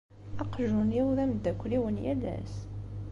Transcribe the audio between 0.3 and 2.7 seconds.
Aqjun-iw d ameddakel-iw n yal ass.